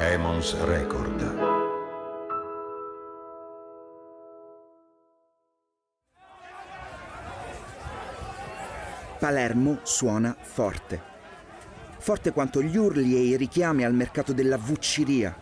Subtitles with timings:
[0.00, 1.36] Emons Record.
[9.18, 11.02] Palermo suona forte.
[11.98, 15.36] Forte quanto gli urli e i richiami al mercato della vucciria,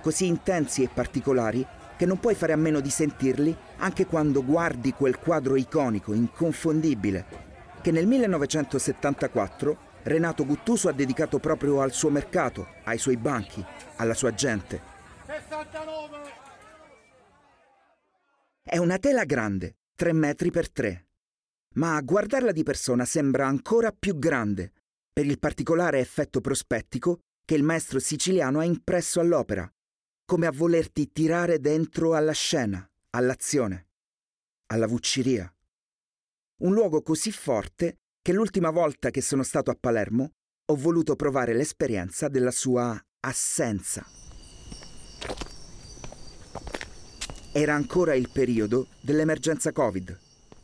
[0.00, 4.94] così intensi e particolari che non puoi fare a meno di sentirli anche quando guardi
[4.94, 7.26] quel quadro iconico, inconfondibile,
[7.82, 13.64] che nel 1974 Renato Guttuso ha dedicato proprio al suo mercato, ai suoi banchi,
[13.96, 14.80] alla sua gente.
[15.26, 16.20] 69!
[18.62, 21.06] È una tela grande, 3 metri per 3,
[21.74, 24.72] ma a guardarla di persona sembra ancora più grande
[25.12, 29.70] per il particolare effetto prospettico che il maestro siciliano ha impresso all'opera,
[30.24, 33.88] come a volerti tirare dentro alla scena, all'azione,
[34.66, 35.52] alla vucciria.
[36.62, 40.30] Un luogo così forte che l'ultima volta che sono stato a Palermo
[40.66, 44.06] ho voluto provare l'esperienza della sua assenza.
[47.52, 50.16] Era ancora il periodo dell'emergenza Covid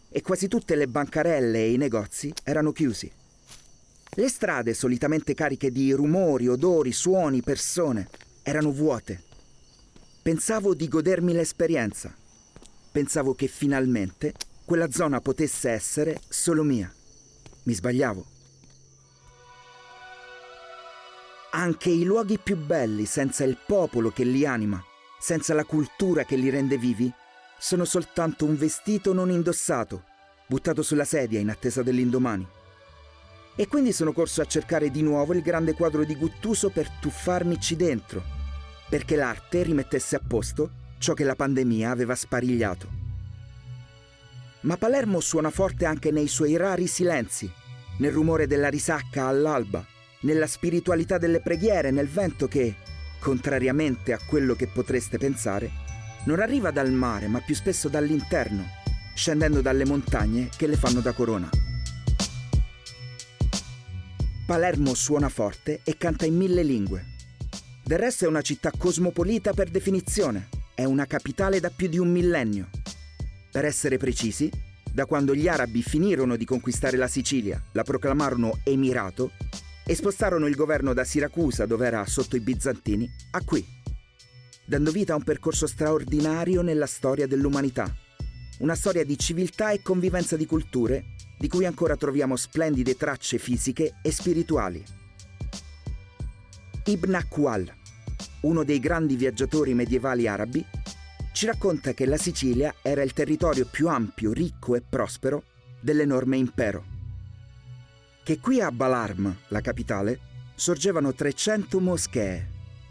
[0.09, 3.11] e quasi tutte le bancarelle e i negozi erano chiusi.
[4.11, 8.09] Le strade, solitamente cariche di rumori, odori, suoni, persone,
[8.43, 9.25] erano vuote.
[10.23, 12.17] Pensavo di godermi l'esperienza.
[12.93, 14.33] Pensavo che finalmente
[14.65, 16.93] quella zona potesse essere solo mia.
[17.69, 18.25] Mi sbagliavo.
[21.51, 24.83] Anche i luoghi più belli, senza il popolo che li anima,
[25.21, 27.13] senza la cultura che li rende vivi,
[27.59, 30.05] sono soltanto un vestito non indossato,
[30.47, 32.47] buttato sulla sedia in attesa dell'indomani.
[33.55, 37.77] E quindi sono corso a cercare di nuovo il grande quadro di Guttuso per tuffarmici
[37.77, 38.23] dentro,
[38.89, 42.99] perché l'arte rimettesse a posto ciò che la pandemia aveva sparigliato.
[44.61, 47.49] Ma Palermo suona forte anche nei suoi rari silenzi,
[47.99, 49.85] nel rumore della risacca all'alba,
[50.21, 52.75] nella spiritualità delle preghiere, nel vento che,
[53.21, 55.71] contrariamente a quello che potreste pensare,
[56.25, 58.67] non arriva dal mare ma più spesso dall'interno,
[59.15, 61.49] scendendo dalle montagne che le fanno da corona.
[64.47, 67.05] Palermo suona forte e canta in mille lingue.
[67.85, 72.11] Del resto è una città cosmopolita per definizione, è una capitale da più di un
[72.11, 72.69] millennio.
[73.51, 74.51] Per essere precisi,
[74.93, 79.33] da quando gli arabi finirono di conquistare la Sicilia, la proclamarono emirato
[79.85, 83.65] e spostarono il governo da Siracusa, dove era sotto i bizantini, a qui,
[84.67, 87.93] dando vita a un percorso straordinario nella storia dell'umanità.
[88.59, 91.05] Una storia di civiltà e convivenza di culture
[91.39, 94.83] di cui ancora troviamo splendide tracce fisiche e spirituali.
[96.85, 97.73] Ibn Akwal,
[98.41, 100.65] uno dei grandi viaggiatori medievali arabi,
[101.39, 105.45] ci racconta che la Sicilia era il territorio più ampio, ricco e prospero
[105.81, 106.85] dell'enorme impero.
[108.25, 110.19] Che qui a Balarm, la capitale,
[110.57, 112.49] sorgevano 300 moschee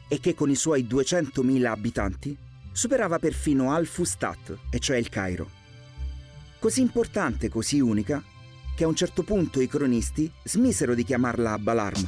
[0.08, 2.38] e che con i suoi 200.000 abitanti
[2.72, 5.50] superava perfino Al-Fustat, e cioè il Cairo.
[6.58, 8.24] Così importante, così unica,
[8.78, 12.08] che a un certo punto i cronisti smisero di chiamarla Balarm,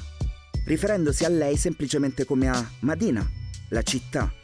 [0.67, 3.29] riferendosi a lei semplicemente come a Madina,
[3.71, 4.38] la città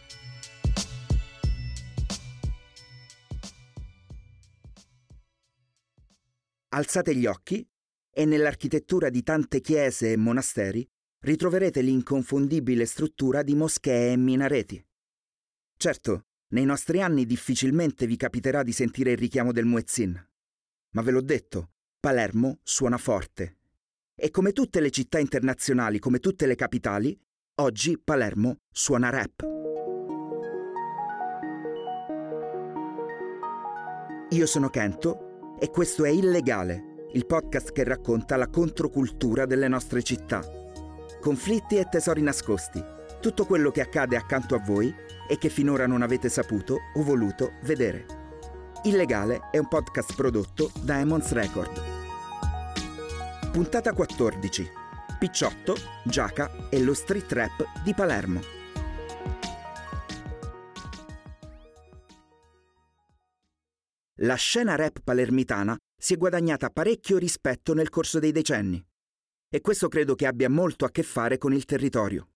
[6.75, 7.65] Alzate gli occhi
[8.11, 10.85] e nell'architettura di tante chiese e monasteri
[11.21, 14.85] ritroverete l'inconfondibile struttura di moschee e minareti.
[15.77, 20.21] Certo, nei nostri anni difficilmente vi capiterà di sentire il richiamo del muezzin,
[20.91, 23.59] ma ve l'ho detto, Palermo suona forte.
[24.13, 27.17] E come tutte le città internazionali, come tutte le capitali,
[27.61, 29.43] oggi Palermo suona rap.
[34.29, 35.24] Io sono Kento
[35.65, 40.47] e questo è Illegale, il podcast che racconta la controcultura delle nostre città.
[41.19, 42.83] Conflitti e tesori nascosti,
[43.19, 44.93] tutto quello che accade accanto a voi
[45.27, 48.05] e che finora non avete saputo o voluto vedere.
[48.83, 51.81] Illegale è un podcast prodotto da Emons Record.
[53.51, 54.69] Puntata 14.
[55.17, 58.64] Picciotto, Giaca e lo street rap di Palermo.
[64.25, 68.83] La scena rap palermitana si è guadagnata parecchio rispetto nel corso dei decenni.
[69.49, 72.29] E questo credo che abbia molto a che fare con il territorio.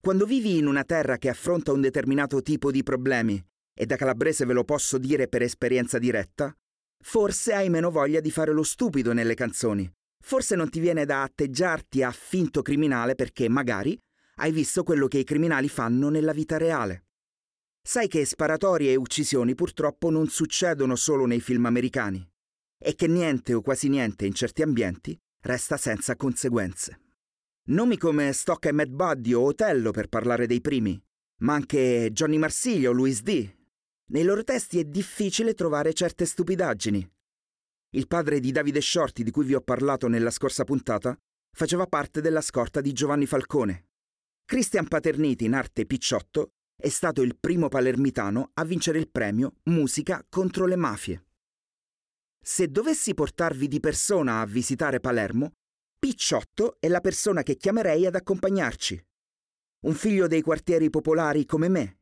[0.00, 3.42] Quando vivi in una terra che affronta un determinato tipo di problemi,
[3.72, 6.54] e da calabrese ve lo posso dire per esperienza diretta,
[7.02, 9.90] forse hai meno voglia di fare lo stupido nelle canzoni.
[10.22, 13.98] Forse non ti viene da atteggiarti a finto criminale perché magari
[14.36, 17.04] hai visto quello che i criminali fanno nella vita reale.
[17.82, 22.26] Sai che sparatorie e uccisioni purtroppo non succedono solo nei film americani
[22.82, 27.00] e che niente o quasi niente in certi ambienti resta senza conseguenze.
[27.68, 31.00] Nomi come Stock e Mad Buddy o Otello per parlare dei primi,
[31.40, 33.54] ma anche Johnny Marsilio o Louis D.
[34.06, 37.08] Nei loro testi è difficile trovare certe stupidaggini.
[37.90, 41.16] Il padre di Davide Shorty, di cui vi ho parlato nella scorsa puntata,
[41.52, 43.88] faceva parte della scorta di Giovanni Falcone.
[44.44, 50.24] Christian Paterniti, in arte Picciotto, è stato il primo palermitano a vincere il premio Musica
[50.28, 51.24] contro le mafie.
[52.42, 55.52] Se dovessi portarvi di persona a visitare Palermo,
[55.98, 59.06] Picciotto è la persona che chiamerei ad accompagnarci.
[59.80, 61.98] Un figlio dei quartieri popolari come me,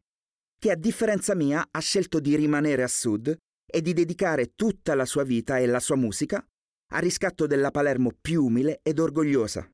[0.56, 3.36] che a differenza mia ha scelto di rimanere a sud
[3.66, 6.46] e di dedicare tutta la sua vita e la sua musica
[6.92, 9.68] a riscatto della Palermo più umile ed orgogliosa.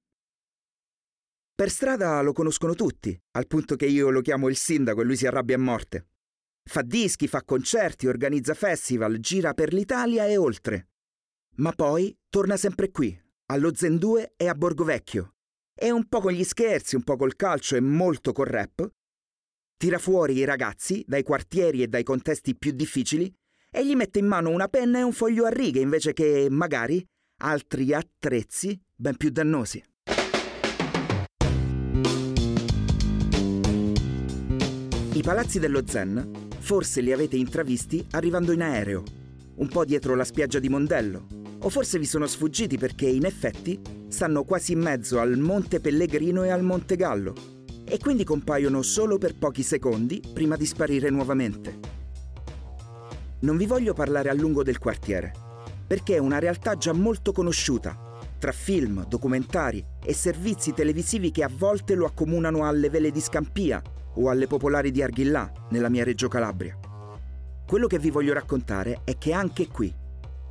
[1.56, 5.16] Per strada lo conoscono tutti, al punto che io lo chiamo il sindaco e lui
[5.16, 6.08] si arrabbia a morte.
[6.68, 10.88] Fa dischi, fa concerti, organizza festival, gira per l'Italia e oltre.
[11.58, 13.16] Ma poi torna sempre qui,
[13.52, 15.34] allo Zen 2 e a Borgo Vecchio.
[15.72, 18.90] E un po' con gli scherzi, un po' col calcio e molto col rap.
[19.76, 23.32] Tira fuori i ragazzi dai quartieri e dai contesti più difficili
[23.70, 27.04] e gli mette in mano una penna e un foglio a righe invece che, magari,
[27.42, 29.80] altri attrezzi ben più dannosi.
[35.14, 39.04] I palazzi dello Zen forse li avete intravisti arrivando in aereo,
[39.58, 41.28] un po' dietro la spiaggia di Mondello,
[41.60, 46.42] o forse vi sono sfuggiti perché in effetti stanno quasi in mezzo al Monte Pellegrino
[46.42, 47.32] e al Monte Gallo,
[47.84, 51.78] e quindi compaiono solo per pochi secondi prima di sparire nuovamente.
[53.42, 55.32] Non vi voglio parlare a lungo del quartiere,
[55.86, 57.96] perché è una realtà già molto conosciuta,
[58.40, 63.80] tra film, documentari e servizi televisivi che a volte lo accomunano alle vele di Scampia
[64.14, 66.78] o alle popolari di Arghillà, nella mia Reggio Calabria.
[67.66, 69.92] Quello che vi voglio raccontare è che anche qui,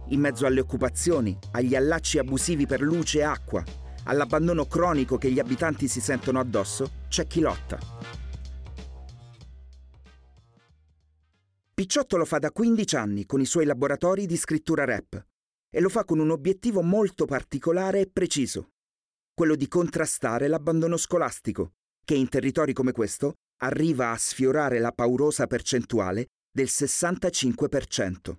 [0.07, 3.63] in mezzo alle occupazioni, agli allacci abusivi per luce e acqua,
[4.05, 7.77] all'abbandono cronico che gli abitanti si sentono addosso, c'è chi lotta.
[11.73, 15.25] Picciotto lo fa da 15 anni con i suoi laboratori di scrittura rap
[15.69, 18.73] e lo fa con un obiettivo molto particolare e preciso,
[19.33, 21.73] quello di contrastare l'abbandono scolastico,
[22.05, 28.37] che in territori come questo arriva a sfiorare la paurosa percentuale del 65%.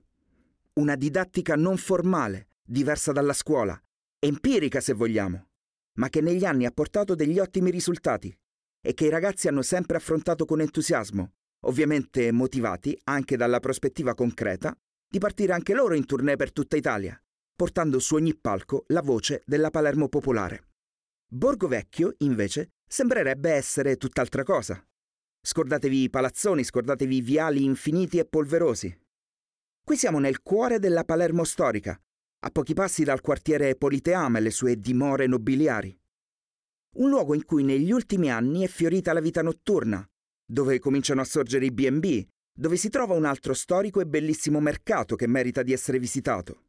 [0.75, 3.81] Una didattica non formale, diversa dalla scuola,
[4.19, 5.49] empirica se vogliamo,
[5.95, 8.37] ma che negli anni ha portato degli ottimi risultati
[8.81, 11.33] e che i ragazzi hanno sempre affrontato con entusiasmo,
[11.67, 14.77] ovviamente motivati anche dalla prospettiva concreta
[15.09, 17.19] di partire anche loro in tournée per tutta Italia,
[17.57, 20.67] portando su ogni palco la voce della Palermo popolare.
[21.27, 24.85] Borgo Vecchio, invece, sembrerebbe essere tutt'altra cosa.
[25.47, 28.99] Scordatevi i palazzoni, scordatevi i viali infiniti e polverosi.
[29.85, 32.01] Qui siamo nel cuore della Palermo storica,
[32.47, 35.95] a pochi passi dal quartiere Politeama e le sue dimore nobiliari.
[36.97, 40.03] Un luogo in cui negli ultimi anni è fiorita la vita notturna,
[40.47, 45.15] dove cominciano a sorgere i B&B, dove si trova un altro storico e bellissimo mercato
[45.15, 46.69] che merita di essere visitato.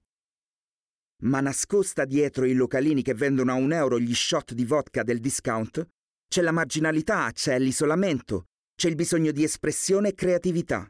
[1.24, 5.22] Ma nascosta dietro i localini che vendono a un euro gli shot di vodka del
[5.22, 5.88] discount,
[6.28, 10.90] c'è la marginalità, c'è l'isolamento, c'è il bisogno di espressione e creatività.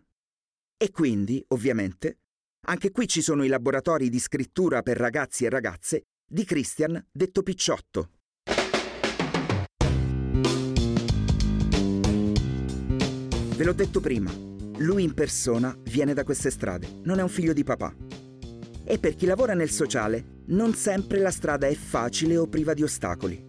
[0.77, 2.19] E quindi, ovviamente,
[2.67, 7.43] anche qui ci sono i laboratori di scrittura per ragazzi e ragazze di Christian detto
[7.43, 8.09] Picciotto.
[13.55, 14.33] Ve l'ho detto prima,
[14.79, 17.95] lui in persona viene da queste strade, non è un figlio di papà.
[18.83, 22.83] E per chi lavora nel sociale, non sempre la strada è facile o priva di
[22.83, 23.47] ostacoli.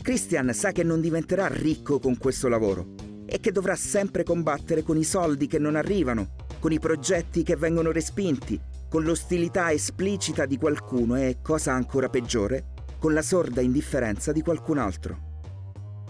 [0.00, 2.94] Christian sa che non diventerà ricco con questo lavoro,
[3.30, 7.56] e che dovrà sempre combattere con i soldi che non arrivano, con i progetti che
[7.56, 8.58] vengono respinti,
[8.88, 14.78] con l'ostilità esplicita di qualcuno e, cosa ancora peggiore, con la sorda indifferenza di qualcun
[14.78, 15.26] altro.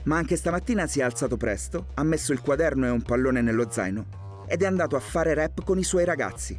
[0.04, 3.68] Ma anche stamattina si è alzato presto, ha messo il quaderno e un pallone nello
[3.68, 6.58] zaino ed è andato a fare rap con i suoi ragazzi.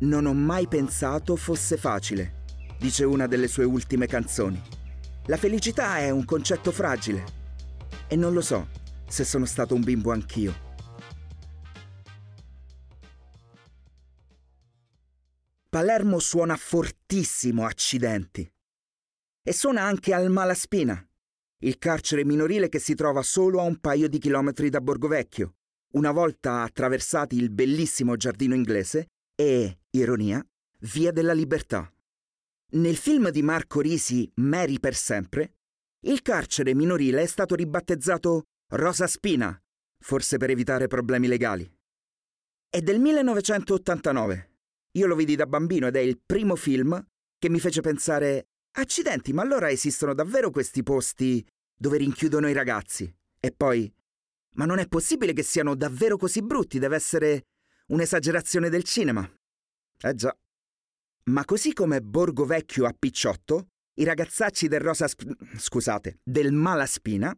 [0.00, 2.44] Non ho mai pensato fosse facile,
[2.78, 4.60] dice una delle sue ultime canzoni.
[5.24, 7.24] La felicità è un concetto fragile.
[8.06, 8.68] E non lo so,
[9.08, 10.64] se sono stato un bimbo anch'io.
[15.68, 18.50] Palermo suona fortissimo, accidenti.
[19.42, 21.06] E suona anche al Malaspina,
[21.58, 25.54] il carcere minorile che si trova solo a un paio di chilometri da Borgovecchio,
[25.92, 30.44] una volta attraversati il bellissimo giardino inglese e, ironia,
[30.80, 31.90] Via della Libertà.
[32.72, 35.54] Nel film di Marco Risi Mary per sempre,
[36.00, 39.56] il carcere minorile è stato ribattezzato Rosa Spina,
[40.00, 41.70] forse per evitare problemi legali.
[42.68, 44.50] È del 1989.
[44.92, 47.00] Io lo vidi da bambino ed è il primo film
[47.38, 51.46] che mi fece pensare Accidenti, ma allora esistono davvero questi posti
[51.78, 53.10] dove rinchiudono i ragazzi?
[53.38, 53.90] E poi,
[54.54, 57.46] ma non è possibile che siano davvero così brutti, deve essere
[57.86, 59.30] un'esagerazione del cinema.
[60.00, 60.36] Eh già.
[61.26, 67.34] Ma così come Borgo Vecchio a Picciotto, i ragazzacci del Rosa Sp- scusate, del Malaspina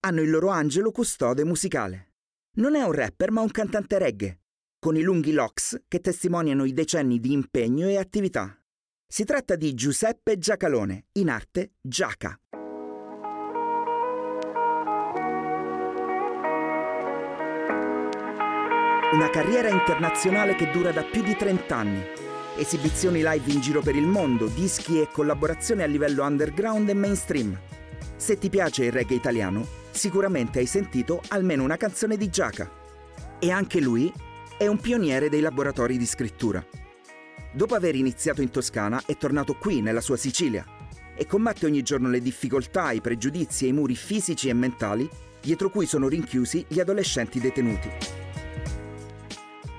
[0.00, 2.12] hanno il loro angelo custode musicale.
[2.58, 4.40] Non è un rapper, ma un cantante reggae,
[4.78, 8.56] con i lunghi locks che testimoniano i decenni di impegno e attività.
[9.06, 12.38] Si tratta di Giuseppe Giacalone, in arte Giaca.
[19.10, 22.02] Una carriera internazionale che dura da più di 30 anni.
[22.56, 27.58] Esibizioni live in giro per il mondo, dischi e collaborazioni a livello underground e mainstream.
[28.16, 32.70] Se ti piace il reggae italiano, sicuramente hai sentito almeno una canzone di Giaca.
[33.38, 34.10] E anche lui
[34.56, 36.64] è un pioniere dei laboratori di scrittura.
[37.52, 40.64] Dopo aver iniziato in Toscana è tornato qui, nella sua Sicilia,
[41.16, 45.08] e combatte ogni giorno le difficoltà, i pregiudizi e i muri fisici e mentali
[45.40, 47.90] dietro cui sono rinchiusi gli adolescenti detenuti.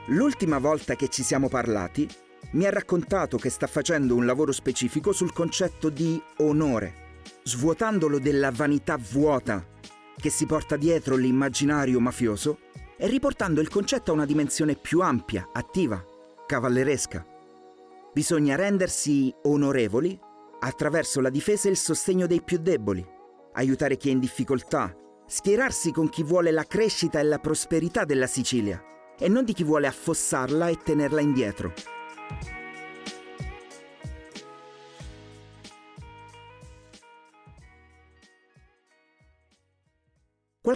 [0.07, 2.07] L'ultima volta che ci siamo parlati,
[2.51, 8.51] mi ha raccontato che sta facendo un lavoro specifico sul concetto di onore, svuotandolo della
[8.51, 9.77] vanità vuota
[10.19, 12.59] che si porta dietro l'immaginario mafioso
[12.97, 16.03] e riportando il concetto a una dimensione più ampia, attiva,
[16.45, 17.25] cavalleresca.
[18.13, 20.19] Bisogna rendersi onorevoli
[20.59, 23.05] attraverso la difesa e il sostegno dei più deboli,
[23.53, 24.93] aiutare chi è in difficoltà,
[25.25, 28.83] schierarsi con chi vuole la crescita e la prosperità della Sicilia
[29.17, 31.73] e non di chi vuole affossarla e tenerla indietro.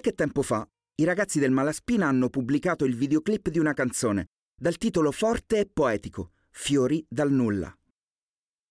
[0.04, 4.76] Qualche tempo fa, i ragazzi del Malaspina hanno pubblicato il videoclip di una canzone, dal
[4.76, 7.74] titolo forte e poetico, Fiori dal nulla.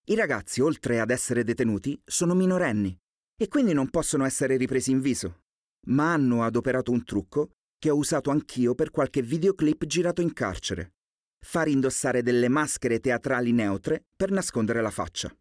[0.08, 2.94] I ragazzi, oltre ad essere detenuti, sono minorenni
[3.34, 5.44] e quindi non possono essere ripresi in viso,
[5.86, 10.92] ma hanno adoperato un trucco che ho usato anch'io per qualche videoclip girato in carcere.
[11.40, 15.34] Far indossare delle maschere teatrali neutre per nascondere la faccia.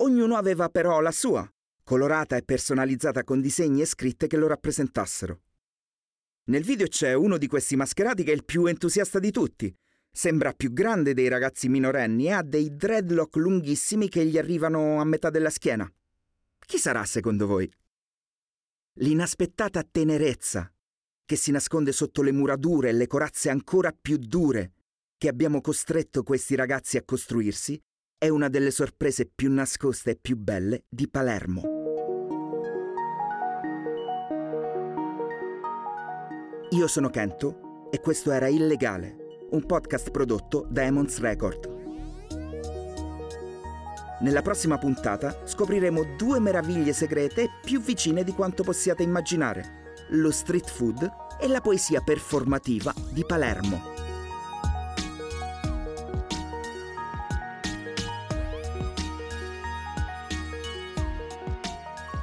[0.00, 1.48] Ognuno aveva però la sua,
[1.88, 5.40] colorata e personalizzata con disegni e scritte che lo rappresentassero.
[6.50, 9.74] Nel video c'è uno di questi mascherati che è il più entusiasta di tutti,
[10.10, 15.04] Sembra più grande dei ragazzi minorenni e ha dei dreadlock lunghissimi che gli arrivano a
[15.04, 15.88] metà della schiena.
[16.58, 17.70] Chi sarà secondo voi?
[18.94, 20.72] L'inaspettata tenerezza
[21.24, 24.72] che si nasconde sotto le murature e le corazze ancora più dure
[25.16, 27.80] che abbiamo costretto questi ragazzi a costruirsi
[28.18, 31.77] è una delle sorprese più nascoste e più belle di Palermo.
[36.88, 41.70] Io sono Kento e questo era Illegale un podcast prodotto da Emons Record.
[44.20, 50.66] Nella prossima puntata scopriremo due meraviglie segrete più vicine di quanto possiate immaginare, lo street
[50.66, 51.06] food
[51.38, 53.82] e la poesia performativa di Palermo.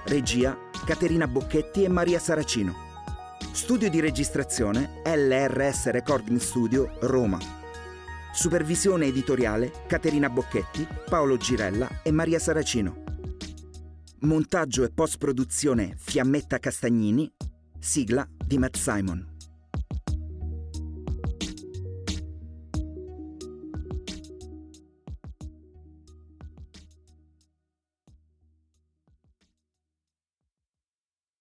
[0.06, 2.85] Regia Caterina Bocchetti e Maria Saracino.
[3.56, 7.40] Studio di registrazione LRS Recording Studio Roma.
[8.34, 13.04] Supervisione editoriale Caterina Bocchetti, Paolo Girella e Maria Saracino.
[14.20, 17.32] Montaggio e post-produzione Fiammetta Castagnini.
[17.80, 19.35] Sigla di Matt Simon.